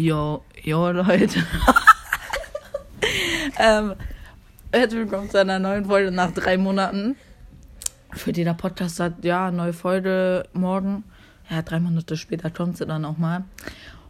Jo, 0.00 0.42
jo, 0.62 0.90
Leute. 0.92 1.40
ähm, 3.58 3.94
herzlich 4.72 5.00
willkommen 5.00 5.28
zu 5.28 5.38
einer 5.38 5.58
neuen 5.58 5.84
Folge 5.84 6.10
nach 6.10 6.30
drei 6.30 6.56
Monaten. 6.56 7.16
Für 8.14 8.32
die 8.32 8.44
der 8.44 8.54
Podcast 8.54 8.98
hat, 8.98 9.22
ja, 9.22 9.50
neue 9.50 9.74
Folge 9.74 10.48
morgen. 10.54 11.04
Ja, 11.50 11.60
drei 11.60 11.80
Monate 11.80 12.16
später 12.16 12.48
kommt 12.48 12.78
sie 12.78 12.86
dann 12.86 13.04
auch 13.04 13.18
mal. 13.18 13.44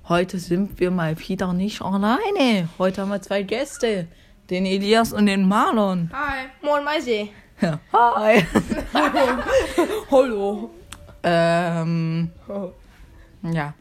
Heute 0.09 0.39
sind 0.39 0.79
wir 0.79 0.93
mal 0.93 1.19
wieder 1.19 1.53
nicht 1.53 1.83
alleine. 1.83 2.69
Heute 2.79 3.03
haben 3.03 3.09
wir 3.09 3.21
zwei 3.21 3.43
Gäste. 3.43 4.07
Den 4.49 4.67
Elias 4.67 5.13
und 5.13 5.27
den 5.27 5.49
Marlon. 5.49 6.09
Hi. 6.13 6.47
Moin 6.63 6.85
Meisi. 6.85 7.33
Ja. 7.61 7.81
Hi. 7.93 8.47
Hallo. 10.13 10.71
ähm, 11.25 12.31
ja. 13.43 13.75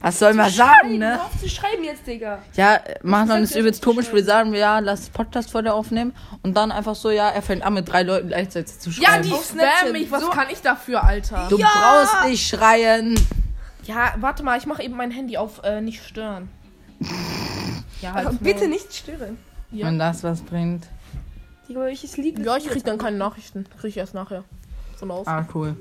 Was 0.00 0.18
soll 0.18 0.34
man 0.34 0.50
sagen, 0.50 0.98
ne? 0.98 1.20
Auf 1.20 1.40
zu 1.40 1.48
schreiben 1.48 1.82
jetzt, 1.82 2.06
Digga. 2.06 2.38
Ja, 2.54 2.78
Das 3.02 3.40
ist 3.40 3.50
ist 3.52 3.56
übelst 3.56 3.82
komisch. 3.82 4.12
Wir 4.12 4.22
sagen, 4.22 4.54
ja, 4.54 4.78
lass 4.78 5.08
Podcast-Folge 5.08 5.72
aufnehmen. 5.72 6.14
Und 6.42 6.54
dann 6.56 6.70
einfach 6.70 6.94
so, 6.94 7.10
ja, 7.10 7.30
er 7.30 7.42
fängt 7.42 7.62
an, 7.62 7.74
mit 7.74 7.88
drei 7.88 8.02
Leuten 8.02 8.28
gleichzeitig 8.28 8.78
zu 8.78 8.90
Ja, 8.90 9.08
schreiben. 9.10 9.22
die 9.24 9.32
Auf 9.32 9.44
spammen 9.44 9.60
Snapchat. 9.64 9.92
mich. 9.92 10.10
Was 10.10 10.20
So- 10.22 10.30
kann 10.30 10.46
ich 10.52 10.60
dafür, 10.60 11.02
Alter? 11.02 11.46
du 11.48 11.58
Ja! 11.58 11.68
brauchst 11.72 12.28
nicht 12.30 12.46
schreien. 12.46 13.18
Ja, 13.84 14.14
warte 14.18 14.42
mal. 14.42 14.58
Ich 14.58 14.66
mache 14.66 14.82
eben 14.82 14.96
mein 14.96 15.10
Handy 15.10 15.38
auf 15.38 15.62
äh, 15.64 15.80
nicht 15.80 16.04
stören. 16.04 16.48
Ja, 18.02 18.10
Aber 18.10 18.24
halt. 18.26 18.42
bitte 18.42 18.68
nicht 18.68 18.94
stören. 18.94 19.38
Ja. 19.70 19.86
Wenn 19.86 19.98
das 19.98 20.22
was 20.22 20.42
bringt. 20.42 20.84
Digga, 21.66 21.80
welches 21.80 22.18
Lied 22.18 22.38
Ja, 22.38 22.58
ich 22.58 22.68
krieg 22.68 22.84
dann 22.84 22.98
keine 22.98 23.16
Nachrichten. 23.16 23.64
Krieg 23.80 23.88
ich 23.90 23.96
erst 23.96 24.12
nachher. 24.12 24.44
Von 24.98 25.10
aus. 25.10 25.26
Ah, 25.26 25.46
cool. 25.54 25.74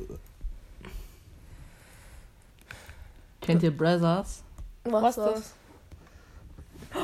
Kennt 3.46 3.64
ihr 3.64 3.76
Brothers? 3.76 4.44
Was, 4.84 5.18
ist 5.18 5.26
das? 5.26 5.54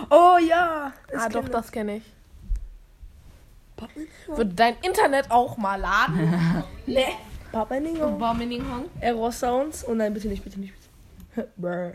Oh 0.09 0.37
ja. 0.37 0.93
ah, 1.17 1.29
doch, 1.29 1.47
das 1.49 1.71
kenne 1.71 1.97
ich. 1.97 2.03
Wird 4.27 4.59
dein 4.59 4.75
Internet 4.81 5.29
auch 5.31 5.57
mal 5.57 5.75
laden? 5.75 6.63
Ningo. 6.85 8.11
Barmeninghang. 8.17 8.85
Error 8.99 9.31
Sounds. 9.31 9.85
Oh 9.87 9.93
nein, 9.93 10.13
bitte 10.13 10.27
nicht, 10.27 10.43
bitte 10.43 10.59
nicht. 10.59 10.73
Bitte. 11.35 11.49
Brr. 11.57 11.93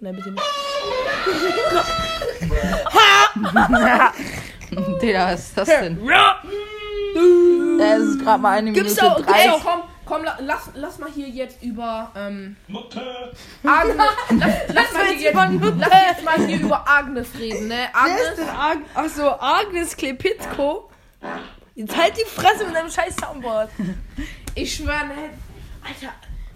Nein, 0.00 0.16
bitte 0.16 0.30
nicht. 0.32 0.42
Digga, 5.02 5.32
was 5.32 5.40
ist 5.40 5.58
das 5.58 5.68
denn? 5.68 5.98
Das 7.78 8.00
ist 8.02 8.20
gerade 8.20 8.42
mal 8.42 8.58
eine 8.58 8.72
Gibt's 8.72 8.96
Minute 8.96 9.16
auch- 9.16 9.20
drei. 9.20 9.42
Ey, 9.44 9.50
komm, 9.64 9.79
komm, 10.10 10.24
la, 10.24 10.36
lass, 10.40 10.70
lass 10.74 10.98
mal 10.98 11.08
hier 11.10 11.28
jetzt 11.28 11.62
über 11.62 12.10
ähm, 12.16 12.56
Agnes, 13.64 13.96
lass, 14.30 14.54
lass, 14.74 14.92
mal 14.92 15.06
hier 15.06 15.30
jetzt, 15.30 15.34
lass 15.78 16.02
jetzt 16.08 16.24
mal 16.24 16.46
hier 16.46 16.60
über 16.60 16.88
Agnes 16.88 17.28
reden, 17.38 17.68
ne? 17.68 17.74
Wer 17.76 17.84
ist 17.84 17.94
Agnes, 17.94 18.36
denn 18.36 18.48
Ag 18.48 18.78
Achso, 18.94 19.30
Agnes 19.38 19.96
Klepitko. 19.96 20.90
Jetzt 21.76 21.96
halt 21.96 22.16
die 22.16 22.24
Fresse 22.28 22.66
mit 22.66 22.74
deinem 22.74 22.90
scheiß 22.90 23.14
Soundboard. 23.16 23.70
ich 24.56 24.74
schwöre, 24.74 25.06
ne? 25.06 25.30
Alter, 25.82 26.12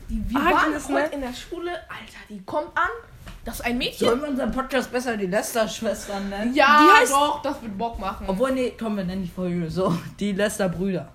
die, 0.08 0.20
wir 0.28 0.41
Agnes, 0.41 0.89
waren 0.89 0.96
heute 0.96 1.08
ne? 1.11 1.14
in 1.14 1.20
der 1.20 1.34
Schule, 1.34 1.70
Alter, 1.70 2.18
die 2.28 2.42
kommt 2.44 2.77
an, 2.77 2.91
das 3.44 3.56
ist 3.61 3.66
ein 3.66 3.78
Mädchen. 3.78 4.08
Sollen 4.08 4.20
wir 4.20 4.28
unseren 4.30 4.50
Podcast 4.50 4.91
besser 4.91 5.16
die 5.16 5.27
Lester-Schwestern 5.27 6.28
nennen? 6.28 6.55
Ja, 6.55 6.80
Die 6.80 7.05
heißt- 7.05 7.11
doch, 7.11 7.41
das 7.42 7.62
wird 7.62 7.78
Bock 7.78 8.00
machen. 8.00 8.24
Obwohl, 8.27 8.50
nee, 8.50 8.74
komm, 8.77 8.96
wir 8.96 9.05
nennen 9.05 9.22
die 9.22 9.30
Folge 9.30 9.70
so. 9.70 9.96
Die 10.18 10.33
Lester-Brüder. 10.33 11.14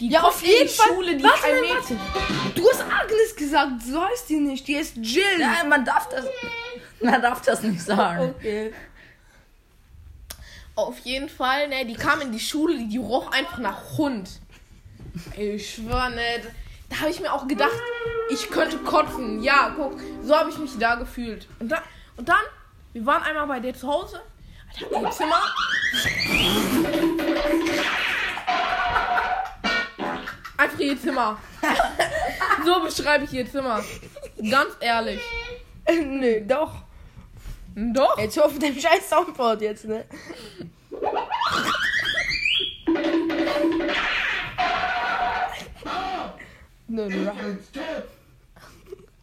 Die 0.00 0.08
Ja, 0.08 0.22
auf 0.22 0.42
jeden 0.42 0.68
Fall. 0.68 0.88
Schule, 0.88 1.16
die 1.16 1.22
Warte 1.22 1.46
ein 1.46 1.60
Mädchen. 1.60 2.00
Du 2.54 2.68
hast 2.70 2.80
Agnes 2.80 3.36
gesagt, 3.36 3.82
so 3.82 4.02
heißt 4.02 4.30
die 4.30 4.40
nicht. 4.40 4.66
Die 4.66 4.76
ist 4.76 4.96
Jill. 4.96 5.38
Ja, 5.38 5.62
man 5.68 5.84
darf 5.84 6.08
das. 6.08 6.24
Man 7.02 7.20
darf 7.20 7.42
das 7.42 7.62
nicht 7.62 7.82
sagen. 7.82 8.34
Okay. 8.38 8.72
Auf 10.74 10.98
jeden 11.00 11.28
Fall, 11.28 11.68
ne, 11.68 11.84
die 11.84 11.94
kam 11.94 12.22
in 12.22 12.32
die 12.32 12.40
Schule, 12.40 12.78
die, 12.78 12.96
roch 12.96 13.30
einfach 13.32 13.58
nach 13.58 13.98
Hund. 13.98 14.30
Ich 15.36 15.74
schwöre, 15.74 16.10
ne, 16.10 16.22
da 16.88 17.00
habe 17.00 17.10
ich 17.10 17.20
mir 17.20 17.32
auch 17.32 17.46
gedacht, 17.46 17.72
ich 18.30 18.48
könnte 18.48 18.78
kotzen. 18.78 19.42
Ja, 19.42 19.74
guck, 19.76 20.00
so 20.22 20.34
habe 20.34 20.48
ich 20.48 20.56
mich 20.56 20.78
da 20.78 20.94
gefühlt. 20.94 21.46
Und 21.58 21.68
dann, 21.68 21.82
und 22.16 22.28
dann, 22.28 22.40
wir 22.94 23.04
waren 23.04 23.22
einmal 23.22 23.46
bei 23.46 23.60
dir 23.60 23.74
zu 23.74 23.86
Hause. 23.88 24.22
Alter, 24.72 25.02
ihr 25.02 25.10
Zimmer. 25.10 25.42
Einfach 30.80 30.96
ihr 30.96 31.00
Zimmer. 31.00 31.38
so 32.64 32.80
beschreibe 32.82 33.24
ich 33.24 33.32
ihr 33.32 33.50
Zimmer. 33.50 33.82
Ganz 34.50 34.76
ehrlich. 34.80 35.20
Nö, 35.88 36.40
doch. 36.46 36.82
Doch. 37.74 38.18
Jetzt 38.18 38.36
hör 38.36 38.46
auf 38.46 38.52
mit 38.54 38.62
dem 38.62 38.78
scheiß 38.78 39.08
Soundboard 39.08 39.60
jetzt, 39.60 39.84
ne? 39.84 40.04
Nö, 46.88 47.08
nö. 47.08 47.30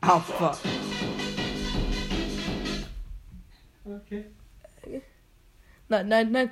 Opfer. 0.02 0.58
Nein, 5.90 6.08
nein, 6.08 6.32
nein. 6.32 6.52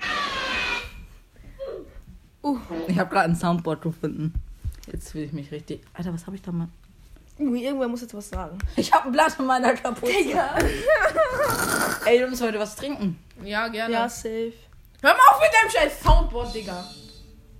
Ich 2.87 2.99
habe 2.99 3.09
gerade 3.09 3.29
ein 3.29 3.35
Soundboard 3.35 3.81
gefunden. 3.81 4.33
Jetzt 4.95 5.13
will 5.13 5.23
ich 5.23 5.33
mich 5.33 5.51
richtig. 5.51 5.81
Alter, 5.93 6.13
was 6.13 6.25
habe 6.25 6.37
ich 6.37 6.41
da 6.41 6.53
mal? 6.53 6.69
Irgendwer 7.37 7.89
muss 7.89 7.99
jetzt 7.99 8.13
was 8.13 8.29
sagen. 8.29 8.57
Ich 8.77 8.93
habe 8.93 9.07
ein 9.07 9.11
Blatt 9.11 9.37
in 9.37 9.45
meiner 9.45 9.73
Kapuze. 9.73 10.13
Ey, 12.05 12.19
du 12.19 12.29
musst 12.29 12.41
heute 12.41 12.57
was 12.57 12.77
trinken. 12.77 13.19
Ja, 13.43 13.67
gerne. 13.67 13.93
Ja, 13.93 14.07
safe. 14.07 14.53
Hör 15.01 15.13
mal 15.13 15.19
auf 15.33 15.41
mit 15.41 15.49
deinem 15.51 15.69
scheiß 15.69 16.01
Soundboard, 16.01 16.55
Digga. 16.55 16.89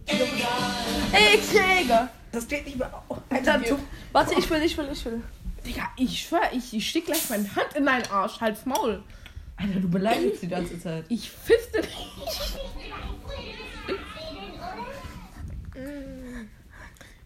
Ey, 0.06 1.42
Digga. 1.42 2.10
Das 2.32 2.48
geht 2.48 2.64
nicht 2.68 2.78
mehr 2.78 3.04
auf. 3.10 3.18
Alter, 3.30 3.58
du. 3.58 3.80
Warte, 4.14 4.36
ich 4.36 4.50
will, 4.50 4.64
ich 4.64 4.78
will, 4.78 4.88
ich 4.90 5.04
will. 5.04 5.22
Digga, 5.66 5.90
ich 5.98 6.22
schwör, 6.22 6.54
ich, 6.54 6.74
ich 6.74 6.90
steck 6.90 7.08
gleich 7.08 7.30
meine 7.30 7.54
Hand 7.54 7.74
in 7.76 7.86
deinen 7.86 8.10
Arsch. 8.10 8.40
Halt's 8.40 8.66
Maul. 8.66 9.04
Alter, 9.58 9.82
du 9.82 9.90
beleidigst 9.90 10.42
die 10.42 10.48
ganze 10.48 10.80
Zeit. 10.80 11.04
Ich 11.10 11.30
fiste 11.30 11.82
dich. 11.82 11.98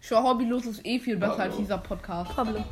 Ich 0.10 0.12
schwör, 0.12 0.24
hobbylos 0.24 0.66
ist 0.66 0.84
eh 0.88 0.98
viel 0.98 1.18
besser 1.18 1.42
als 1.44 1.56
dieser 1.56 1.78
Podcast. 1.78 2.36
Pablo. 2.36 2.66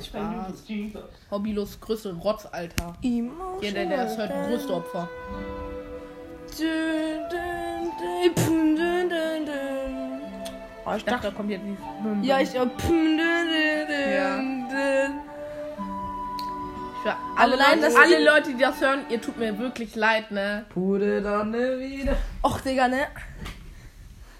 Spaß. 0.00 0.62
Hobbylos 1.28 1.80
größte 1.80 2.14
Rotz, 2.14 2.46
Alter. 2.52 2.94
Emotional. 3.02 3.64
Ja, 3.64 3.72
der, 3.72 3.86
der 3.86 4.06
ist 4.06 4.16
halt 4.16 4.30
größte 4.46 4.72
Opfer. 4.74 5.08
Oh, 10.86 10.94
ich 10.96 11.04
dachte, 11.04 11.30
da 11.30 11.30
kommt 11.34 11.50
jetzt 11.50 11.64
dieses. 11.64 12.28
Ja, 12.28 12.38
ich 12.38 12.50
dün, 12.50 13.18
Ja. 17.04 17.18
alle, 17.36 17.56
Leute, 17.56 17.80
das 17.80 17.96
alle 17.96 18.24
Leute, 18.24 18.54
die 18.54 18.62
das 18.62 18.80
hören, 18.80 19.00
ihr 19.08 19.20
tut 19.20 19.36
mir 19.36 19.58
wirklich 19.58 19.96
leid, 19.96 20.30
ne? 20.30 20.64
Pude 20.68 21.22
dann 21.22 21.52
wieder. 21.52 22.16
Och, 22.44 22.60
Digga, 22.60 22.86
ne? 22.86 23.08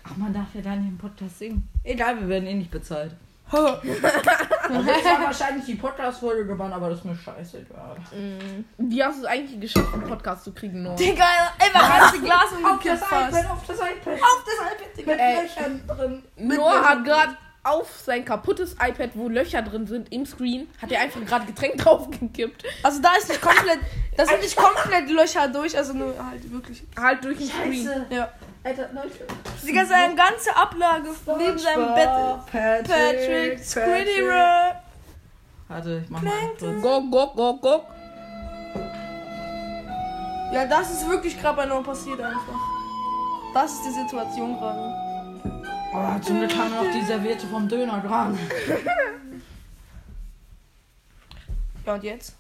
Ach, 0.07 0.17
man 0.17 0.33
darf 0.33 0.47
ja 0.55 0.61
da 0.61 0.77
nicht 0.77 0.89
im 0.89 0.99
Podcast 0.99 1.39
singen. 1.39 1.69
Egal, 1.83 2.21
wir 2.21 2.29
werden 2.29 2.47
eh 2.47 2.55
nicht 2.55 2.71
bezahlt. 2.71 3.13
Ho. 3.53 3.77
Also 4.69 4.91
ich 4.91 5.05
war 5.05 5.23
wahrscheinlich 5.23 5.65
die 5.65 5.77
Podcast-Folge 5.77 6.45
gewonnen, 6.45 6.73
aber 6.73 6.89
das 6.91 6.99
ist 6.99 7.05
mir 7.05 7.15
scheißegal. 7.15 7.97
Wie 8.79 9.05
hast 9.05 9.19
du 9.19 9.23
es 9.23 9.27
eigentlich 9.29 9.61
geschafft, 9.61 9.95
einen 9.95 10.03
Podcast 10.03 10.43
zu 10.43 10.53
kriegen, 10.53 10.83
Noah? 10.83 10.97
Digga, 10.97 11.25
einfach 11.57 11.99
ganze 12.01 12.21
Glas 12.21 12.51
umgekippt 12.51 13.01
auf 13.03 13.09
fast. 13.09 13.33
das 13.33 13.41
iPad, 13.43 13.53
auf 13.53 13.65
das 13.65 13.79
iPad. 13.79 15.07
Mit 15.07 15.21
Ey. 15.21 15.43
Löchern 15.43 15.83
drin. 15.87 16.23
Mit 16.37 16.59
Noah 16.59 16.83
hat 16.83 17.05
gerade 17.05 17.37
auf 17.63 17.89
sein 18.05 18.25
kaputtes 18.25 18.73
iPad, 18.73 19.11
wo 19.15 19.29
Löcher 19.29 19.63
drin 19.63 19.87
sind, 19.87 20.13
im 20.13 20.27
Screen, 20.27 20.69
hat 20.83 20.91
er 20.91 21.01
einfach 21.03 21.25
gerade 21.25 21.47
Getränk 21.47 21.77
draufgekippt. 21.79 22.65
Also 22.83 23.01
da 23.01 23.11
ist 23.17 23.29
nicht 23.29 23.41
komplett, 23.41 23.79
da 24.17 24.27
sind 24.27 24.41
nicht 24.41 24.57
komplett 24.57 25.09
Löcher 25.11 25.47
durch, 25.47 25.77
also 25.79 25.93
nur 25.93 26.13
halt 26.25 26.51
wirklich. 26.51 26.83
Halt 27.01 27.25
durch 27.25 27.39
den 27.39 27.47
Screen. 27.49 27.87
Scheiße. 27.87 28.07
Ja. 28.11 28.33
Alter, 28.67 28.89
Leute. 28.93 29.25
Digga, 29.65 29.87
seine 29.87 30.17
ganze 30.17 30.57
Ablage 30.57 31.11
neben 31.39 31.57
seinem 31.57 31.95
Bett. 31.95 32.09
Patrick, 32.51 32.89
Patrick, 32.89 33.65
Squiddy 33.65 34.21
Rock. 34.23 34.77
Warte, 35.69 36.03
ich 36.03 36.11
mach 36.11 36.21
mal 36.21 36.33
kurz. 36.59 36.83
Go, 36.83 37.01
go, 37.03 37.33
go, 37.37 37.57
go. 37.59 37.87
Ja, 40.53 40.67
das 40.67 40.91
ist 40.91 41.09
wirklich 41.09 41.41
gerade 41.41 41.59
bei 41.59 41.67
Noah 41.67 41.85
passiert 41.85 42.21
einfach. 42.21 42.59
Das 43.55 43.73
ist 43.73 43.85
die 43.85 43.91
Situation 43.91 44.59
gerade. 44.59 44.95
Oh, 45.95 46.19
zum 46.21 46.39
Glück 46.39 46.57
haben 46.57 46.73
wir 46.73 46.83
noch 46.83 46.93
die 46.93 47.03
Serviette 47.03 47.47
vom 47.47 47.69
Döner 47.69 48.01
dran. 48.01 48.37
Ja, 51.85 51.95
und 51.95 52.03
jetzt? 52.03 52.35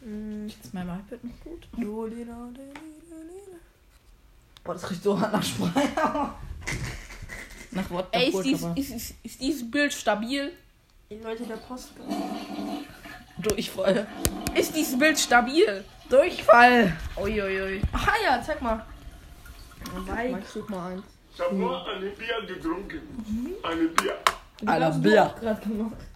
Ist 0.00 0.72
mein 0.72 0.88
iPad 0.88 1.22
noch 1.22 1.40
gut? 1.44 1.68
Boah, 4.64 4.74
das 4.74 4.90
riecht 4.90 5.02
so 5.02 5.20
hart 5.20 5.32
nach 5.32 5.42
Sprei. 5.42 5.88
nach 7.72 7.90
Wodka 7.90 8.18
Ey, 8.18 8.28
ist, 8.28 8.42
dies, 8.42 8.62
ist, 8.76 8.90
ist, 8.90 9.14
ist 9.22 9.40
dieses 9.40 9.70
Bild 9.70 9.92
stabil? 9.92 10.52
Leute, 11.22 11.44
der 11.44 11.56
Post. 11.56 11.92
Durchfall. 13.38 14.06
Ist 14.54 14.74
dieses 14.74 14.98
Bild 14.98 15.18
stabil? 15.18 15.84
Durchfall. 16.08 16.96
Uiuiui. 17.16 17.82
Ah 17.92 18.14
ja, 18.22 18.42
zeig 18.42 18.62
mal. 18.62 18.84
Ich 20.40 20.48
such 20.48 20.68
mal 20.68 20.92
eins. 20.92 21.04
Ich 21.34 21.40
habe 21.40 21.54
nur 21.54 21.86
eine 21.88 22.10
Bier 22.10 22.46
getrunken. 22.46 23.00
Eine 23.62 23.88
Bier. 23.88 24.16
Einer 24.66 24.90
Bier. 24.90 25.34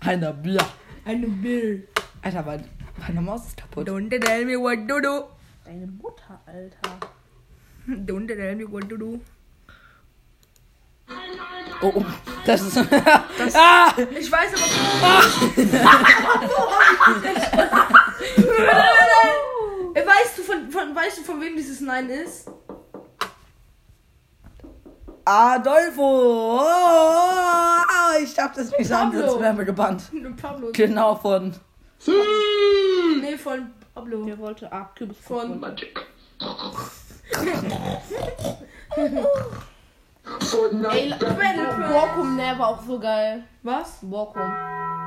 Einer 0.01 0.33
Bier. 0.33 0.67
Eine 1.05 1.27
Bill. 1.27 1.89
Alter, 2.23 2.43
mein, 2.43 2.69
meine 2.99 3.21
Maus 3.21 3.47
ist 3.49 3.57
kaputt. 3.57 3.89
Don't 3.89 4.09
tell 4.09 4.45
me 4.45 4.57
what 4.59 4.89
to 4.89 5.01
do. 5.01 5.25
Deine 5.65 5.87
Mutter, 5.87 6.41
Alter. 6.47 7.16
Don't 7.87 8.27
tell 8.27 8.55
me 8.57 8.65
what 8.65 8.89
to 8.89 8.97
do. 8.97 9.21
Oh, 11.83 11.93
oh. 11.95 12.05
Das 12.45 12.63
ist. 12.63 12.79
ah! 12.79 13.95
Ich 14.19 14.31
weiß 14.33 14.51
aber. 14.55 15.67
Äh, 19.95 20.07
weißt 20.07 20.39
du 20.39 20.43
von, 20.43 20.71
von 20.71 20.95
weißt 20.95 21.19
du 21.19 21.23
von 21.23 21.41
wem 21.41 21.57
dieses 21.57 21.81
Nein 21.81 22.11
ist? 22.11 22.51
Adolfo! 25.25 26.61
Oh, 26.61 28.23
ich 28.23 28.35
darf 28.35 28.53
das 28.53 28.71
nicht 28.77 28.91
Pablo. 28.91 29.21
sonst 29.27 29.41
werden 29.41 29.59
wir 29.59 29.65
gebannt. 29.65 30.03
Pablo. 30.41 30.71
Genau 30.73 31.15
von. 31.17 31.55
Nee, 33.21 33.37
von 33.37 33.71
Pablo. 33.95 34.25
Der 34.25 34.39
wollte 34.39 34.71
A, 34.73 34.91
Kürbis 34.95 35.17
Von 35.23 35.59
Magic. 35.61 36.07
Ey, 40.93 41.15
Borkum, 41.93 42.37
ne, 42.37 42.55
war 42.59 42.69
auch 42.69 42.83
so 42.83 42.99
geil. 42.99 43.43
was? 43.63 43.99
Borkum. 44.03 44.43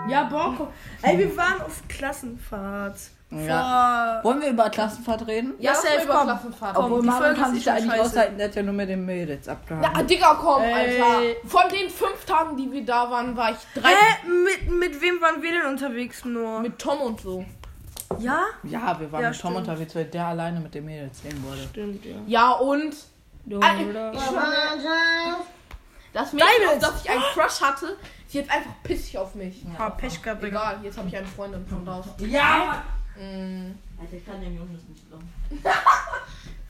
Ja, 0.08 0.24
Borko. 0.30 0.68
Ey, 1.02 1.18
wir 1.18 1.36
waren 1.38 1.62
auf 1.62 1.82
Klassenfahrt. 1.88 2.96
Ja. 3.32 4.22
Wollen 4.24 4.42
wir 4.42 4.50
über 4.50 4.70
Klassenfahrt 4.72 5.28
reden? 5.28 5.54
Ja, 5.60 5.74
mal 5.74 5.78
safe, 5.82 6.04
über 6.04 6.14
komm. 6.16 6.28
Klassenfahrt 6.28 6.76
Komm, 6.76 6.86
reden. 6.86 6.94
Obwohl 6.96 7.06
Marvin 7.22 7.36
kann 7.42 7.54
sich 7.54 7.64
da 7.64 7.72
schon 7.74 7.82
eigentlich 7.84 7.92
scheiße. 8.02 8.10
aushalten, 8.12 8.38
der 8.40 8.48
hat 8.48 8.56
ja 8.56 8.64
nur 8.64 8.74
mit 8.74 8.90
den 8.90 9.06
Mädels 9.06 9.48
abgehangen. 9.48 9.92
Ja, 9.96 10.02
Digga, 10.04 10.34
komm, 10.42 10.64
Ey. 10.64 10.74
Alter. 11.02 11.36
Von 11.46 11.62
den 11.70 11.90
fünf 11.90 12.26
Tagen, 12.26 12.58
die 12.58 12.72
wir 12.72 12.84
da 12.86 13.12
waren, 13.12 13.38
war 13.38 13.52
ich 13.52 13.58
drei 13.80 13.90
Hä? 13.90 14.28
Mit, 14.28 14.72
mit 14.80 15.02
wem 15.02 15.22
waren 15.22 15.44
wir 15.44 15.52
denn 15.52 15.66
unterwegs 15.68 16.26
nur? 16.26 16.60
mit 16.62 16.80
Tom 16.80 17.00
und 17.02 17.22
so. 17.22 17.46
Ja? 18.20 18.44
Ja, 18.64 19.00
wir 19.00 19.12
waren 19.12 19.22
Ja, 19.24 19.30
mit 19.30 19.40
Tom 19.40 19.52
stimmt. 19.54 19.68
unterwegs, 19.68 19.96
weil 19.96 20.06
der 20.06 20.26
alleine 20.28 20.60
mit 20.60 20.74
den 20.74 20.86
Mädels 20.86 21.22
sehen 21.22 21.44
wollte. 21.46 21.64
Stimmt, 21.70 22.06
ja. 22.06 22.16
Ja, 22.28 22.52
und 22.54 22.96
Ah, 23.62 23.74
ich 23.80 23.88
schwör, 23.88 24.12
das 26.14 26.34
Mädchen, 26.34 26.70
auf 26.70 26.80
das 26.80 27.04
ich 27.04 27.10
einen 27.10 27.22
Crush 27.34 27.62
hatte, 27.62 27.98
ist 28.28 28.34
jetzt 28.34 28.52
einfach 28.52 28.72
pissig 28.84 29.18
auf 29.18 29.34
mich. 29.36 29.64
Ah, 29.78 29.90
Pech 29.92 30.22
gehabt. 30.22 30.44
Egal, 30.44 30.80
jetzt 30.84 30.98
habe 30.98 31.08
ich 31.08 31.18
eine 31.18 31.26
Freundin 31.26 31.66
von 31.66 31.88
raus. 31.88 32.06
Ja! 32.20 32.84
Mm. 33.16 33.72
Alter, 34.00 34.14
ich 34.18 34.26
kann 34.26 34.40
dem 34.42 34.56
Jungs 34.56 34.82
nicht 34.88 35.08
glauben. 35.10 35.30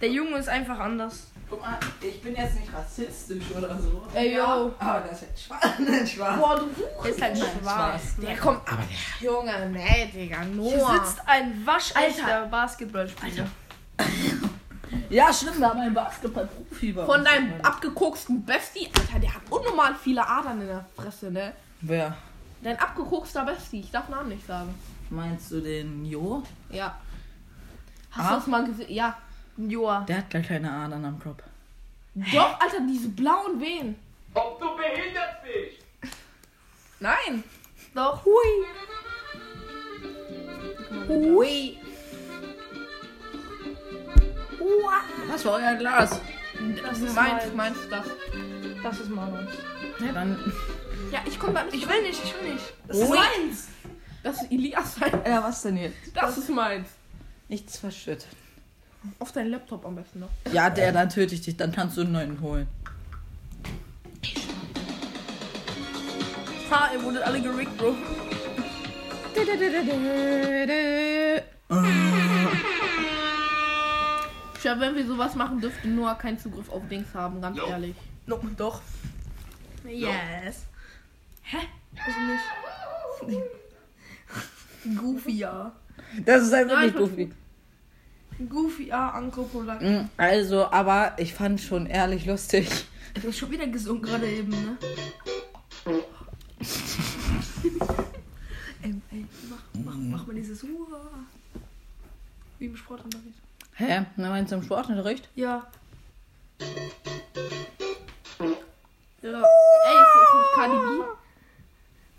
Der 0.02 0.10
Junge 0.10 0.38
ist 0.38 0.50
einfach 0.50 0.80
anders. 0.80 1.28
Guck 1.50 1.62
mal, 1.62 1.80
ich 2.02 2.22
bin 2.22 2.36
jetzt 2.36 2.56
nicht 2.60 2.72
rassistisch 2.72 3.44
oder 3.58 3.78
so. 3.80 4.04
Ey, 4.14 4.36
yo. 4.36 4.72
Aber 4.78 5.00
das 5.02 5.14
ist 5.14 5.30
jetzt 5.30 5.44
Spaß. 5.46 6.10
Spaß. 6.12 6.40
Boah, 6.40 6.60
du 6.60 6.70
Der 7.04 7.10
ist 7.12 7.22
halt 7.22 7.38
schwarz. 7.38 8.02
Spaß. 8.04 8.16
Der 8.22 8.38
kommt, 8.38 8.62
aber 8.72 8.84
der 8.84 9.28
Junge, 9.32 9.70
nee, 9.72 10.12
Digga, 10.14 10.42
Hier 10.42 10.54
Noah. 10.56 10.94
sitzt 11.06 11.22
ein 11.28 11.66
waschechter 11.66 12.46
Basketballspieler. 12.48 13.48
Ja, 15.10 15.34
stimmt, 15.34 15.60
wir 15.60 15.70
haben 15.70 15.80
einen 15.80 15.94
Basketball-Profi 15.94 16.92
bei 16.94 17.06
Von 17.06 17.20
uns. 17.22 17.30
deinem 17.30 17.62
abgekoksten 17.62 18.46
Bestie, 18.46 18.88
Alter, 19.00 19.20
der 19.20 19.34
hat 19.34 19.42
unnormal 19.50 19.96
viele 19.96 20.26
Adern 20.28 20.62
in 20.62 20.68
der 20.68 20.86
Fresse, 20.96 21.32
ne? 21.32 21.54
Wer? 21.82 22.16
Dein 22.62 22.78
abgekokster 22.78 23.44
Bestie, 23.46 23.80
ich 23.80 23.90
darf 23.92 24.08
Namen 24.10 24.30
nicht 24.30 24.46
sagen. 24.46 24.74
Meinst 25.10 25.50
du 25.52 25.62
den 25.62 26.06
Jo? 26.06 26.44
Ja. 26.70 26.96
Hast 28.12 28.26
Ah. 28.28 28.30
du 28.30 28.36
das 28.36 28.48
mal 28.48 28.66
gesehen? 28.66 28.92
Ja. 28.94 29.18
Joa. 29.68 30.06
Der 30.08 30.18
hat 30.18 30.30
gar 30.30 30.42
keine 30.42 30.72
Adern 30.72 31.04
am 31.04 31.20
Kopf. 31.20 31.44
Doch, 32.16 32.60
Alter, 32.60 32.82
diese 32.88 33.10
blauen 33.10 33.60
Wehen. 33.60 33.96
Ob 34.34 34.60
du 34.60 34.76
behindert 34.76 35.44
bist? 35.44 35.86
Nein. 37.00 37.44
Doch. 37.94 38.24
Hui. 38.26 38.66
Ui. 41.10 41.78
Was 45.28 45.46
war 45.46 45.54
euer 45.54 45.76
Glas? 45.76 46.20
Das 46.84 47.00
ist 47.00 47.16
meins, 47.16 47.54
meins 47.54 47.78
das. 47.90 48.06
Das 48.84 49.00
ist 49.00 49.10
Marlons. 49.10 49.52
Ja, 50.00 50.12
dann. 50.12 50.54
Ja, 51.12 51.20
ich 51.26 51.40
komm 51.40 51.54
dann. 51.54 51.68
Ich 51.72 51.88
will 51.88 52.02
nicht, 52.02 52.22
ich 52.24 52.34
will 52.36 52.54
nicht. 52.54 52.74
Das 52.88 52.98
Ui. 52.98 53.04
ist 53.04 53.10
meins. 53.10 53.68
Das 54.24 54.42
ist 54.42 54.52
Elias 54.52 54.96
sein. 54.96 55.22
Ja, 55.26 55.44
was 55.44 55.62
denn 55.62 55.78
jetzt? 55.78 55.96
Das 56.14 56.38
ist 56.38 56.50
meins. 56.50 56.90
Nichts 57.48 57.78
verschüttet. 57.78 58.28
Auf 59.20 59.32
deinen 59.32 59.52
Laptop 59.52 59.86
am 59.86 59.96
besten 59.96 60.20
noch. 60.20 60.30
Ja, 60.52 60.70
der, 60.70 60.92
dann 60.92 61.10
töte 61.10 61.34
ich 61.36 61.42
dich, 61.42 61.56
dann 61.56 61.72
kannst 61.72 61.98
du 61.98 62.02
einen 62.02 62.12
neuen 62.12 62.42
holen. 62.42 62.68
Ha, 66.70 66.90
ihr 66.94 67.04
wurdet 67.04 67.24
alle 67.24 67.42
gerickt, 67.42 67.76
Bro. 67.78 67.96
Ja, 74.64 74.80
wenn 74.80 74.96
wir 74.96 75.06
sowas 75.08 75.36
machen, 75.36 75.62
dürfte 75.62 75.88
Noah 75.88 76.16
keinen 76.16 76.38
Zugriff 76.38 76.70
auf 76.70 76.88
Dings 76.90 77.14
haben, 77.14 77.42
ganz 77.42 77.58
ehrlich. 77.58 77.96
No, 78.28 78.40
doch. 78.58 78.82
Yes. 79.88 80.66
Hä? 81.44 81.58
Also 82.06 82.20
nicht. 83.32 83.44
Goofy, 85.00 85.38
ja. 85.38 85.72
Das 86.26 86.44
ist 86.44 86.54
halt 86.54 86.68
Nein, 86.68 86.94
wirklich 86.94 86.94
ich 86.94 87.28
goofy. 87.28 87.34
Goofy, 88.48 88.88
ja, 88.88 89.10
Anko 89.12 89.44
Polak. 89.44 89.82
Mm, 89.82 90.06
Also, 90.18 90.66
aber 90.72 91.14
ich 91.18 91.34
fand 91.34 91.60
schon 91.60 91.88
ehrlich 91.88 92.26
lustig. 92.26 92.70
Du 93.16 93.28
hast 93.28 93.38
schon 93.38 93.52
wieder 93.52 93.68
gesungen 93.68 94.02
gerade 94.02 94.30
eben, 94.30 94.52
ne? 94.52 94.78
ähm, 98.84 99.02
ey, 99.12 99.26
mach, 99.50 99.58
mach, 99.84 99.96
mach 99.98 100.28
mal 100.28 100.36
dieses 100.36 100.64
Uah. 100.64 101.10
Wie 102.60 102.66
im 102.66 102.78
Sportunterricht. 102.78 103.38
Hä? 103.76 104.06
Na, 104.18 104.30
meinst 104.30 104.52
du 104.52 104.56
im 104.58 104.64
Sportunterricht? 104.64 105.28
Ja. 105.36 105.66
Ja. 109.22 109.24
Ey, 109.24 109.34
ist 109.34 110.16
das 110.16 110.34
nicht 110.34 110.54
Cardi 110.56 110.76
B? 110.76 111.04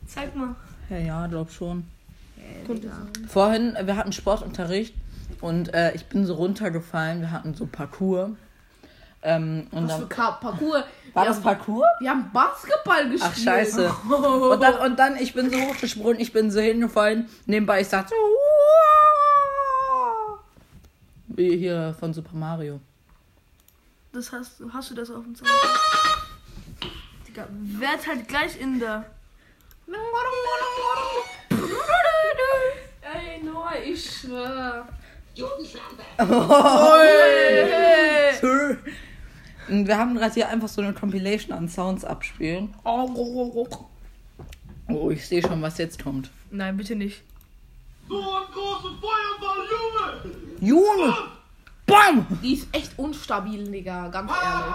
Zeig 0.07 0.37
mal. 0.37 0.55
Ja, 0.91 0.99
ja, 0.99 1.27
glaub 1.29 1.51
schon. 1.51 1.85
Sein. 2.67 3.11
Vorhin, 3.29 3.75
wir 3.83 3.97
hatten 3.97 4.13
Sportunterricht 4.13 4.95
und 5.41 5.73
äh, 5.75 5.93
ich 5.95 6.07
bin 6.07 6.25
so 6.27 6.35
runtergefallen. 6.35 7.21
Wir 7.23 7.31
hatten 7.31 7.55
so 7.55 7.67
Parcours. 7.67 8.31
Ähm, 9.23 9.67
und 9.73 9.89
Was 9.89 9.99
dann, 9.99 10.09
Parcours? 10.09 10.85
war 11.13 11.25
wir 11.25 11.29
das 11.29 11.37
haben, 11.37 11.43
Parcours? 11.43 11.85
Wir 12.01 12.11
haben 12.11 12.31
Basketball 12.33 13.11
gespielt. 13.11 13.33
Ach, 13.35 13.37
scheiße. 13.37 13.89
Und 14.09 14.61
dann, 14.63 14.75
und 14.79 14.99
dann, 14.99 15.17
ich 15.17 15.35
bin 15.35 15.51
so 15.51 15.59
hochgesprungen, 15.61 16.19
ich 16.21 16.33
bin 16.33 16.51
so 16.51 16.59
hingefallen. 16.61 17.29
Nebenbei, 17.47 17.83
ich 17.83 17.89
sag 17.89 18.09
so, 18.09 18.15
"Uah." 18.15 20.39
wie 21.29 21.57
hier 21.57 21.95
von 22.01 22.13
Super 22.15 22.35
Mario. 22.35 22.81
Das 24.13 24.33
hast, 24.33 24.59
du- 24.61 24.73
hast 24.73 24.91
du 24.91 24.95
das 24.95 25.11
auf 25.11 25.23
dem 25.23 25.35
Zahn? 25.35 25.47
Digga, 27.29 27.47
werd 27.51 28.07
halt 28.07 28.27
gleich 28.27 28.59
in 28.61 28.81
der. 28.81 29.05
Ey, 33.03 33.43
Noah, 33.43 33.73
ich 33.85 34.11
schwör. 34.21 34.87
Und 39.69 39.87
wir 39.87 39.97
haben 39.97 40.17
gerade 40.17 40.35
hier 40.35 40.49
einfach 40.49 40.67
so 40.69 40.83
eine 40.83 40.93
Compilation 40.93 41.57
an 41.57 41.69
Sounds 41.69 42.05
abspielen. 42.05 42.75
Oh, 42.85 43.09
ich 45.11 45.27
sehe 45.27 45.41
schon, 45.43 45.63
was 45.63 45.79
jetzt 45.79 46.03
kommt. 46.03 46.31
Nein, 46.51 46.77
bitte 46.77 46.97
nicht. 46.97 47.23
So 48.09 48.19
ein 48.19 48.43
großer 48.53 48.91
Feuerball, 49.01 49.59
Junge! 49.71 50.35
Junge! 50.61 51.15
Bam! 51.87 52.27
Die 52.43 52.55
ist 52.55 52.67
echt 52.73 52.99
unstabil, 52.99 53.71
Digga, 53.71 54.09
ganz 54.09 54.33
ehrlich. 54.33 54.75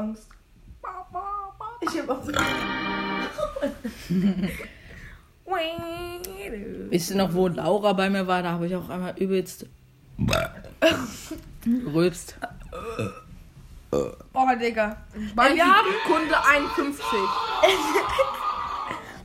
Angst. 0.00 0.28
Ich 1.82 2.00
hab 2.00 2.10
Angst. 2.10 2.32
Wisst 6.90 7.10
ihr 7.10 7.16
noch, 7.16 7.34
wo 7.34 7.48
Laura 7.48 7.92
bei 7.92 8.08
mir 8.08 8.26
war? 8.26 8.42
Da 8.42 8.52
habe 8.52 8.66
ich 8.66 8.74
auch 8.76 8.88
einmal 8.88 9.14
übelst 9.18 9.66
gerülpst. 11.64 12.36
Oh, 13.92 14.46
Digga. 14.60 14.96
Ey, 15.14 15.54
wir 15.56 15.66
haben, 15.66 15.88
Kunde 16.06 16.34
51. 16.46 17.04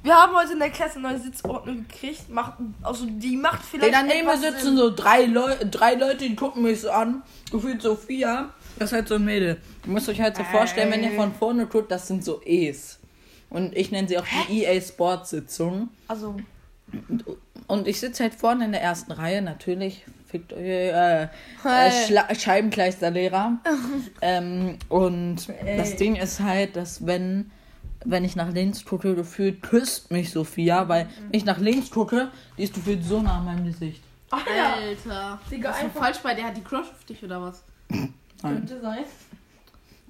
wir 0.04 0.16
haben 0.16 0.36
heute 0.36 0.54
in 0.54 0.60
der 0.60 0.72
Klasse 0.72 0.98
eine 0.98 1.10
neue 1.10 1.20
Sitzordnung 1.20 1.88
gekriegt. 1.88 2.30
Macht, 2.30 2.54
also 2.82 3.06
die 3.08 3.38
macht 3.38 3.64
vielleicht. 3.64 3.94
Ey, 3.94 4.00
daneben 4.08 4.40
sitzen 4.40 4.60
Sinn. 4.60 4.78
so 4.78 4.96
drei, 4.96 5.26
Leu 5.26 5.56
drei 5.70 5.94
Leute, 5.96 6.28
die 6.28 6.36
gucken 6.36 6.64
mich 6.64 6.82
so 6.82 6.92
an. 6.92 7.22
Gefühlt 7.52 7.82
Sophia. 7.82 8.50
Das 8.78 8.90
ist 8.92 8.94
halt 8.94 9.08
so 9.08 9.16
ein 9.16 9.26
Mädel. 9.26 9.58
Ihr 9.86 9.92
müsst 9.92 10.10
euch 10.10 10.20
halt 10.22 10.36
so 10.36 10.44
vorstellen, 10.44 10.92
wenn 10.92 11.04
ihr 11.04 11.12
von 11.12 11.34
vorne 11.34 11.66
guckt, 11.66 11.92
das 11.92 12.08
sind 12.08 12.24
so 12.26 12.42
E's. 12.46 13.00
Und 13.50 13.76
ich 13.78 13.92
nenne 13.92 14.08
sie 14.08 14.18
auch 14.18 14.26
die 14.50 14.64
EA 14.64 14.82
Sports 14.82 15.30
Sitzung. 15.30 15.90
Also, 16.08 16.36
Und 17.68 17.88
ich 17.88 18.00
sitze 18.00 18.24
halt 18.24 18.36
vorne 18.36 18.66
in 18.66 18.72
der 18.74 18.82
ersten 18.82 19.12
Reihe, 19.12 19.42
natürlich. 19.42 20.04
Fickt 20.28 20.52
euch, 20.54 20.60
äh, 20.60 21.24
äh, 21.24 21.28
Schla- 21.64 22.38
Scheibenkleisterlehrer. 22.38 23.60
ähm, 24.22 24.78
und 24.90 25.48
das 25.78 25.96
Ding 25.96 26.16
ist 26.16 26.42
halt, 26.42 26.76
dass 26.76 27.06
wenn, 27.06 27.52
wenn 28.04 28.26
ich 28.26 28.36
nach 28.36 28.52
links 28.52 28.84
gucke, 28.84 29.16
gefühlt 29.16 29.62
küsst 29.62 30.12
mich 30.12 30.32
Sophia, 30.32 30.90
weil 30.90 31.08
wenn 31.30 31.40
ich 31.40 31.46
nach 31.46 31.60
links 31.60 31.92
gucke, 31.92 32.30
die 32.58 32.64
ist 32.64 32.74
gefühlt 32.74 33.04
so 33.06 33.22
nah 33.22 33.38
an 33.38 33.46
meinem 33.46 33.66
Gesicht. 33.66 34.02
Alter. 34.32 35.40
Digga, 35.50 35.70
Was 35.70 35.76
ist 35.76 35.82
denn 35.82 35.90
einfach. 35.90 36.02
falsch 36.02 36.18
bei 36.24 36.34
der? 36.34 36.46
Hat 36.46 36.58
die 36.58 36.64
Crush 36.64 36.90
auf 36.92 37.06
dich 37.06 37.24
oder 37.24 37.42
was? 37.42 37.64
sein. 38.46 38.56
Könnte 38.56 38.82
sein. 38.82 39.04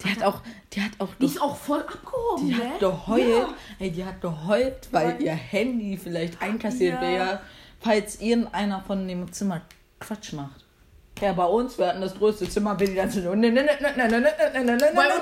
Die 0.03 0.11
hat 0.11 0.23
auch, 0.23 0.41
die 0.73 0.81
hat 0.81 0.91
auch. 0.99 1.09
Die 1.19 1.25
ist 1.25 1.41
auch 1.41 1.55
voll 1.55 1.79
abgehoben, 1.79 2.47
Die 2.47 2.53
ne? 2.53 2.69
hat 2.69 2.79
geheult, 2.79 3.29
ja. 3.29 3.53
ey, 3.79 3.91
die 3.91 4.05
hat 4.05 4.21
geheult, 4.21 4.89
weil, 4.91 5.13
weil 5.13 5.21
ihr 5.21 5.33
Handy 5.33 5.97
vielleicht 5.97 6.41
einkassiert 6.41 6.95
ja. 6.95 7.01
wäre, 7.01 7.41
falls 7.79 8.19
irgendeiner 8.19 8.81
von 8.81 9.07
dem 9.07 9.31
Zimmer 9.31 9.61
Quatsch 9.99 10.33
macht. 10.33 10.65
Ja, 11.21 11.31
bei 11.31 11.45
uns, 11.45 11.77
wir 11.77 11.87
hatten 11.87 12.01
das 12.01 12.13
größte 12.13 12.49
Zimmer, 12.49 12.77
wir 12.77 12.87
die 12.87 12.95
ganze 12.95 13.23
Zeit. 13.23 13.31
Bei 13.31 13.37
uns 13.37 13.45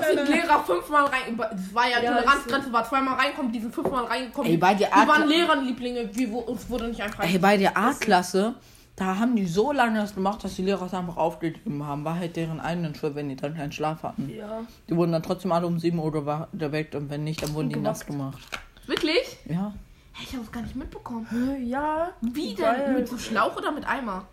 sind 0.08 0.27
Lehrer 0.27 0.63
fünfmal 0.63 1.05
rein. 1.05 1.38
Das 1.38 1.74
war 1.74 1.88
ja, 1.88 2.01
ja 2.01 2.15
Toleranzgrenze, 2.15 2.74
war 2.74 2.84
zweimal 2.84 3.13
reinkommen, 3.13 3.51
die 3.51 3.60
sind 3.60 3.75
fünfmal 3.75 4.05
reingekommen. 4.05 4.50
Ey, 4.50 4.58
bei 4.58 4.74
der 4.74 4.91
A 4.91 5.03
die 5.03 5.08
waren 5.08 5.27
Lehrerlieblinge, 5.27 6.10
wie, 6.13 6.25
uns 6.25 6.67
wurde 6.67 6.88
nicht 6.88 7.01
einfach. 7.01 7.24
Ey, 7.24 7.38
bei 7.38 7.58
der 7.58 7.77
A-Klasse 7.77 8.55
da 8.96 9.18
haben 9.18 9.36
die 9.36 9.48
so 9.48 9.72
lange 9.72 10.00
das 10.00 10.14
gemacht, 10.14 10.44
dass 10.44 10.56
die 10.56 10.62
Lehrer 10.62 10.86
es 10.86 10.94
einfach 10.94 11.18
aufgegeben 11.18 11.86
haben. 11.86 12.06
War 12.06 12.16
halt 12.16 12.36
deren 12.36 12.60
eigenen 12.60 12.94
Schuld, 12.94 13.16
wenn 13.16 13.28
die 13.30 13.36
dann 13.36 13.56
keinen 13.56 13.72
Schlaf 13.72 14.04
hatten. 14.04 14.30
Ja. 14.30 14.62
Die 14.88 14.96
wurden 14.96 15.12
dann 15.12 15.24
trotzdem 15.24 15.52
alle 15.52 15.66
um 15.66 15.80
7 15.80 15.98
Uhr 15.98 16.12
geweckt 16.12 16.94
und 16.94 17.10
wenn 17.10 17.24
nicht, 17.24 17.42
dann 17.42 17.54
wurden 17.54 17.70
die 17.70 17.80
nass 17.80 18.06
gemacht. 18.06 18.40
Wirklich? 18.86 19.40
Ja. 19.46 19.74
Hey, 20.12 20.28
ich 20.28 20.34
habe 20.34 20.44
es 20.44 20.52
gar 20.52 20.62
nicht 20.62 20.76
mitbekommen. 20.76 21.26
Ja. 21.66 22.12
Wie 22.22 22.54
denn? 22.54 22.66
Geil. 22.66 22.94
Mit 22.94 23.08
so 23.08 23.18
Schlauch 23.18 23.56
oder 23.58 23.72
mit 23.72 23.88
Eimer? 23.88 24.26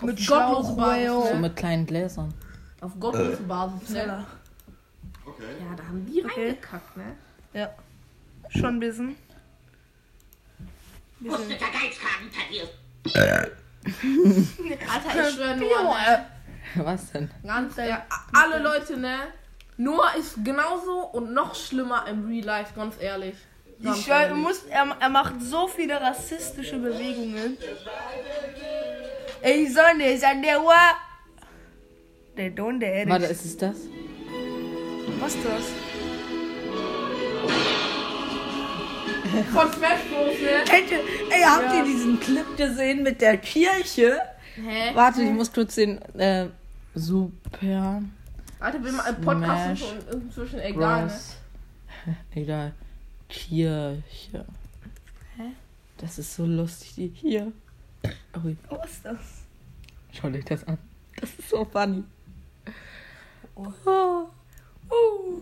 Mit 0.00 0.14
Auf 0.14 0.18
Schlauch, 0.18 0.54
gottlose 0.54 0.76
Basis, 0.76 1.08
Whale. 1.08 1.28
So 1.28 1.34
ne? 1.34 1.40
mit 1.40 1.56
kleinen 1.56 1.86
Gläsern. 1.86 2.34
Auf 2.80 2.98
gottlose 2.98 3.42
Basis, 3.42 3.90
ne? 3.90 4.24
Okay. 5.26 5.42
Ja, 5.60 5.76
da 5.76 5.84
haben 5.84 6.06
die 6.06 6.24
Okay. 6.24 6.40
reingekackt, 6.40 6.96
ne? 6.96 7.16
Ja. 7.52 7.68
Schon 8.48 8.76
ein 8.76 8.80
bisschen. 8.80 9.16
Bisschen. 11.24 11.58
Alter, 14.88 15.28
ich 15.28 15.34
schwöre 15.34 15.56
nur, 15.56 15.82
ne? 15.84 16.26
Was 16.76 17.12
denn? 17.12 17.30
Ganz, 17.44 17.76
ja, 17.76 18.04
alle 18.32 18.62
Leute, 18.62 18.96
ne? 18.96 19.18
Noah 19.76 20.14
ist 20.18 20.36
genauso 20.44 21.00
und 21.12 21.32
noch 21.34 21.54
schlimmer 21.54 22.06
im 22.08 22.26
Real 22.26 22.44
Life, 22.44 22.72
ganz 22.74 22.94
ehrlich. 23.00 23.34
Ganz 23.82 23.98
Ich 23.98 24.04
schwör, 24.04 24.20
du 24.20 24.24
ehrlich. 24.28 24.42
musst, 24.42 24.68
er, 24.70 24.96
er 25.00 25.08
macht 25.08 25.34
so 25.42 25.66
viele 25.68 26.00
rassistische 26.00 26.78
Bewegungen. 26.78 27.56
Ey, 29.42 29.68
Sonne, 29.68 30.12
ist 30.12 30.24
an 30.24 30.42
der 30.42 30.62
Uhr. 30.62 30.72
Der 32.36 32.50
Don, 32.50 32.80
der. 32.80 33.06
Warte, 33.08 33.26
ist 33.26 33.44
es 33.44 33.56
das? 33.56 33.76
Was 35.20 35.34
ist 35.34 35.44
das? 35.44 35.64
Von 39.42 39.72
Smash 39.72 40.00
Bros, 40.10 40.34
ne? 40.40 40.64
Kennt 40.64 40.90
ihr, 40.90 40.98
ey, 41.30 41.42
habt 41.42 41.74
ihr 41.74 41.84
diesen 41.84 42.20
Clip 42.20 42.56
gesehen 42.56 43.02
mit 43.02 43.20
der 43.20 43.36
Kirche? 43.38 44.18
Hä? 44.54 44.94
Warte, 44.94 45.22
ich 45.22 45.30
muss 45.30 45.52
kurz 45.52 45.74
den, 45.74 46.00
äh, 46.18 46.48
super 46.94 48.02
Alter, 48.60 48.84
wir 48.84 48.92
machen 48.92 49.20
Podcast 49.20 49.78
Smash 49.82 49.92
und 50.12 50.22
inzwischen 50.22 50.60
egal, 50.60 51.06
ne? 51.06 52.16
Egal. 52.34 52.72
Kirche. 53.28 54.44
Hä? 55.36 55.52
Das 55.98 56.18
ist 56.18 56.34
so 56.34 56.44
lustig, 56.44 56.94
die 56.94 57.08
hier. 57.14 57.52
Ui, 58.44 58.56
Was 58.68 58.90
ist 58.90 59.04
das? 59.04 59.16
schau 60.12 60.30
dich 60.30 60.44
das 60.44 60.66
an. 60.68 60.78
Das 61.20 61.30
ist 61.38 61.48
so 61.48 61.64
funny. 61.64 62.04
Oh. 63.56 64.28
Oh 64.90 65.40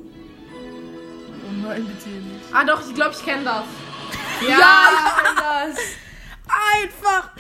nein, 1.63 1.87
bitte 1.87 2.09
nicht. 2.09 2.45
Ah 2.53 2.65
doch, 2.65 2.87
ich 2.87 2.95
glaube, 2.95 3.15
ich 3.19 3.25
kenne 3.25 3.45
das. 3.45 3.65
Ja, 4.49 4.89
ich 4.91 5.25
kenn 5.25 5.37
das. 5.37 5.79
Einfach! 6.75 7.31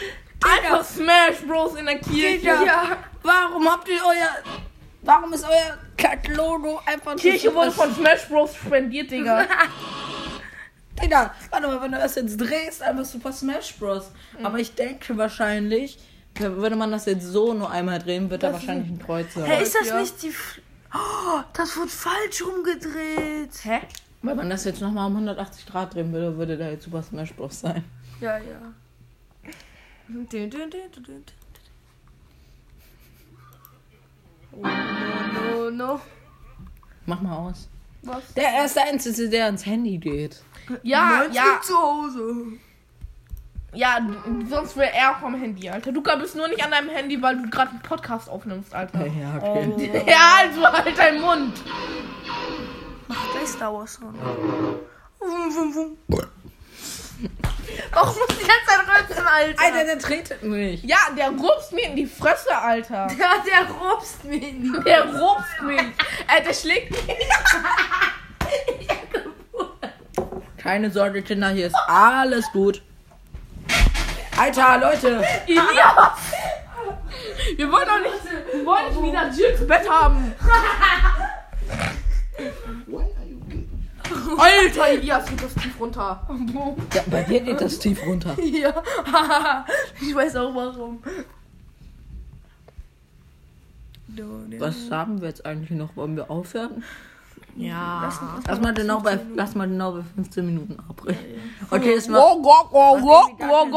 Einfach 0.45 0.85
Smash 0.85 1.41
Bros 1.47 1.75
in 1.75 1.87
der 1.87 1.99
Kirche. 1.99 2.39
Digga, 2.39 2.97
Warum 3.23 3.69
habt 3.71 3.89
ihr 3.89 4.01
euer. 4.05 4.31
Warum 5.03 5.33
ist 5.33 5.45
euer 5.45 5.79
Kack-Logo 5.97 6.81
einfach 6.87 7.17
Kirche 7.17 7.49
so 7.51 7.55
wurde 7.55 7.73
von 7.73 7.93
Smash 7.95 8.29
Bros 8.29 8.55
spendiert, 8.55 9.11
Digga. 9.11 9.47
Digga, 11.03 11.35
warte 11.51 11.67
mal, 11.67 11.81
wenn 11.83 11.93
du 11.93 11.99
das 11.99 12.15
jetzt 12.15 12.37
drehst, 12.37 12.83
einfach 12.83 13.05
Super 13.05 13.33
Smash 13.33 13.75
Bros. 13.75 14.11
Aber 14.43 14.59
ich 14.59 14.75
denke 14.75 15.17
wahrscheinlich, 15.19 15.99
würde 16.37 16.77
man 16.77 16.91
das 16.93 17.07
jetzt 17.07 17.25
so 17.25 17.53
nur 17.55 17.71
einmal 17.71 17.99
drehen, 17.99 18.31
wird 18.31 18.43
da 18.43 18.53
wahrscheinlich 18.53 18.89
ein 18.91 18.99
Kreuz 19.05 19.35
sein. 19.35 19.45
Hey, 19.45 19.63
ist 19.63 19.75
das 19.75 19.89
Ja. 19.89 20.01
nicht 20.01 20.23
die. 20.23 20.29
F 20.29 20.61
oh, 20.95 21.41
das 21.53 21.77
wird 21.77 21.91
falsch 21.91 22.43
rumgedreht. 22.45 23.51
Hä? 23.65 23.81
Wenn 24.23 24.37
man 24.37 24.51
das 24.51 24.65
jetzt 24.65 24.81
nochmal 24.81 25.07
um 25.09 25.15
180 25.15 25.67
Grad 25.67 25.95
drehen 25.95 26.13
würde, 26.13 26.37
würde 26.37 26.57
da 26.57 26.69
jetzt 26.71 26.85
Super 26.85 27.03
Smash 27.03 27.35
Bros. 27.35 27.61
sein. 27.61 27.85
Ja, 28.21 28.39
ja. 28.39 28.73
Oh, 34.53 34.61
no, 34.63 35.71
no, 35.71 35.71
no. 35.71 36.01
Mach 37.07 37.21
mal 37.21 37.37
aus. 37.37 37.69
Was? 38.03 38.35
Der 38.35 38.49
erste 38.53 38.83
Einzige, 38.83 39.29
der 39.29 39.47
ans 39.47 39.65
Handy 39.67 39.99
geht. 39.99 40.43
Ja, 40.83 41.25
du 41.29 41.35
ja, 41.35 41.61
zu 41.63 41.77
Hause. 41.77 42.59
ja, 43.75 43.99
sonst 44.49 44.77
wäre 44.77 44.93
er 44.93 45.15
vom 45.17 45.35
Handy, 45.35 45.69
Alter. 45.69 45.93
Du 45.93 46.03
bist 46.03 46.37
nur 46.37 46.47
nicht 46.49 46.65
an 46.65 46.71
deinem 46.71 46.91
Handy, 46.91 47.21
weil 47.21 47.37
du 47.43 47.51
gerade 47.51 47.71
einen 47.71 47.81
Podcast 47.83 48.29
aufnimmst, 48.29 48.75
Alter. 48.75 49.07
Ja, 49.07 49.37
okay. 49.43 50.05
Ja, 50.07 50.37
also 50.39 50.65
halt 50.65 50.97
deinen 50.99 51.21
Mund. 51.21 51.55
Star 53.47 53.73
Wars 53.73 53.95
Sound. 53.95 54.17
Wum, 55.19 55.55
wum, 55.55 55.75
wum. 55.75 55.99
Warum 57.93 58.17
muss 58.17 58.39
die 58.39 58.47
ganze 58.47 58.67
Zeit 58.67 58.81
rülpsen, 58.89 59.27
Alter? 59.27 59.63
Alter, 59.63 59.85
der 59.85 59.99
tretet 59.99 60.43
mich. 60.43 60.83
Ja, 60.83 60.99
der 61.17 61.29
rupst 61.31 61.73
mir 61.73 61.85
in 61.87 61.97
die 61.97 62.07
Fresse, 62.07 62.57
Alter. 62.57 63.09
Ja, 63.19 63.35
der 63.47 63.69
rupst 63.75 64.25
mir 64.25 64.49
in 64.49 64.63
die 64.63 64.73
Der 64.85 65.05
rupst 65.05 65.63
mich. 65.63 65.81
Äh, 65.81 66.43
der 66.45 66.55
schlägt 66.55 66.91
mich. 66.91 67.17
Keine 70.59 70.91
Sorge, 70.91 71.23
Kinder, 71.23 71.51
hier 71.51 71.67
ist 71.67 71.77
alles 71.87 72.51
gut. 72.53 72.83
Alter, 74.37 74.79
Leute. 74.79 75.25
Elias. 75.47 76.19
Wir 77.57 77.71
wollen 77.71 77.87
doch 77.87 78.01
nicht, 78.01 78.55
wir 78.55 78.65
wollen 78.67 78.89
nicht 78.89 79.03
wieder 79.03 79.29
Jills 79.31 79.67
Bett 79.67 79.89
haben. 79.89 80.35
Alter, 84.39 84.89
Elias, 84.89 85.27
geht 85.29 85.43
das 85.43 85.55
tief 85.55 85.81
runter. 85.81 86.27
Ja, 86.95 87.03
bei 87.11 87.23
dir 87.23 87.41
geht 87.41 87.61
das 87.61 87.79
tief 87.79 88.05
runter. 88.07 88.37
Ja, 88.43 88.83
ich 90.01 90.15
weiß 90.15 90.37
auch 90.37 90.55
warum. 90.55 91.03
Was 94.59 94.91
haben 94.91 95.21
wir 95.21 95.29
jetzt 95.29 95.47
eigentlich 95.47 95.71
noch? 95.71 95.97
Wollen 95.97 96.17
wir 96.17 96.31
aufhören? 96.31 96.85
Ja. 97.57 98.11
Lass 98.47 98.61
mal 98.61 98.73
genau 98.73 99.01
bei, 99.01 99.19
lass 99.35 99.55
mal 99.55 99.69
genau 99.69 99.93
bei 99.93 100.03
15 100.15 100.47
Minuten 100.47 100.79
abbrechen. 100.89 101.25
Okay, 101.71 101.95
jetzt 101.95 102.09
mal. 102.09 102.19
go, 102.19 102.43
go, 102.43 102.69
go, 102.71 102.97
go, 103.01 103.71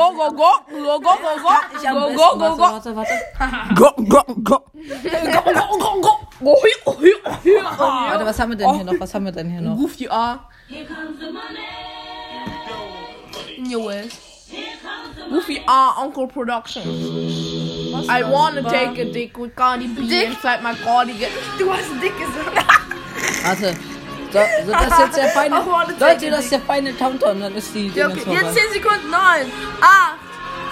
go, 4.04 6.02
go, 6.02 6.25
Go, 6.40 6.56
go, 6.84 6.92
go. 6.94 7.00
Warte, 7.78 8.26
was 8.26 8.40
haben 8.40 8.52
wir 8.52 8.58
denn 8.58 8.74
hier 8.76 8.84
noch? 8.84 9.00
Was 9.00 9.14
haben 9.14 9.26
wir 9.26 9.32
denn 9.32 9.50
hier 9.50 9.62
noch? 9.62 9.78
Ruf 9.78 9.96
die 9.96 10.10
A. 10.10 10.40
Joel. 13.58 14.10
Goofy 15.30 15.62
R 15.68 15.96
Uncle 16.04 16.28
Productions. 16.28 16.86
I 18.10 18.24
wanna 18.24 18.62
take 18.62 19.00
a 19.02 19.06
dick 19.06 19.38
with 19.38 19.56
Cardi 19.56 19.88
B 19.88 20.08
Dick? 20.08 20.30
inside 20.30 20.62
my 20.62 20.74
cardigan. 20.76 21.32
Du 21.58 21.72
hast 21.72 21.90
dick 22.02 22.14
gesagt. 22.18 22.66
Warte. 23.44 23.76
So, 24.32 24.40
so 24.66 24.72
das 24.72 24.88
ist 24.88 25.00
jetzt 25.00 25.18
der 25.18 25.30
feine. 25.30 25.64
Leute, 26.00 26.30
das 26.30 26.44
ist 26.44 26.52
der 26.52 26.60
feine 26.62 26.94
Countdown, 26.94 27.40
dann 27.40 27.56
ist 27.56 27.74
die 27.74 27.88
Ja, 27.96 28.08
okay. 28.10 28.34
Jetzt 28.34 28.54
10 28.54 28.74
Sekunden. 28.74 29.10
9, 29.10 29.20
8, 29.82 30.16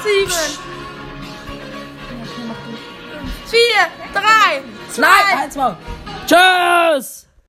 7, 0.04 0.32
4, 3.46 3.60
3, 4.14 4.22
zwei. 4.22 4.73
Nein, 4.98 5.52
zwei. 5.52 5.76
Tschüss! 6.26 7.23